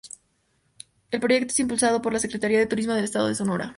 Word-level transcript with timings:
El 1.11 1.19
proyecto 1.19 1.51
es 1.51 1.59
impulsado 1.59 2.01
por 2.01 2.11
la 2.11 2.17
Secretaría 2.17 2.57
de 2.57 2.65
Turismo 2.65 2.93
del 2.95 3.03
estado 3.03 3.27
de 3.27 3.35
Sonora. 3.35 3.69